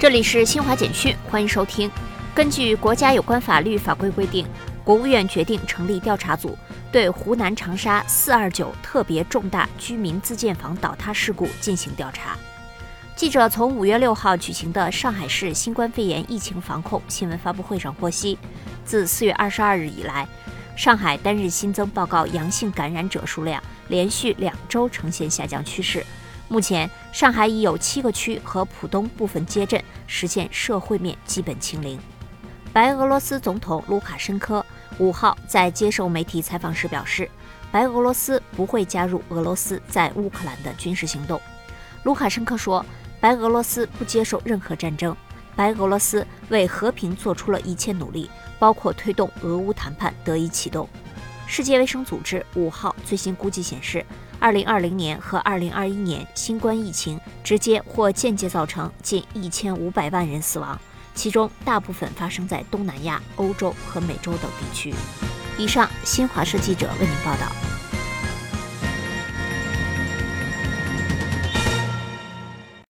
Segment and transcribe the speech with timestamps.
[0.00, 1.90] 这里是新华简讯，欢迎收听。
[2.32, 4.46] 根据国家有关法律法规规定，
[4.84, 6.56] 国务院决定成立调查组，
[6.92, 12.38] 对湖南长沙四二九特别重大居民自建房倒塌事故进行调查。
[13.16, 18.38] 记者从五月六号举行的上海市新冠肺炎疫情防控新闻发布会上获悉，
[18.84, 20.28] 自四月二十二日以来，
[20.76, 26.06] 上海单日新增报告阳性感染者数量连续两周呈现下降趋势。
[26.50, 31.98] 目前，上海已有七个区和浦东部分街镇实现社会面基本清零。
[32.72, 34.64] 白俄罗斯总统卢卡申科
[34.98, 37.28] 五号在接受媒体采访时表示，
[37.70, 41.38] 白俄罗斯不会加入俄罗斯在乌克兰的军事行动。
[42.04, 42.84] 卢卡申科说，
[43.20, 45.14] 白俄罗斯不接受任何战争，
[45.54, 50.88] 白俄罗斯为和平做出了一切努力，包括推动俄乌谈判得以启动。
[51.48, 54.04] 世界卫生组织五号最新估计显示。
[54.38, 60.78] 二零二零年和二零二一年，新冠疫情直接或间接造成近一千五百万人死亡，
[61.14, 64.94] 其中大部分发生在东南亚、欧洲和美洲等地区。
[65.56, 67.77] 以上，新华社记者为您报道。